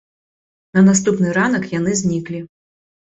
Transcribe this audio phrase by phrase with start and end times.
[0.77, 2.39] На наступны ранак яны зніклі.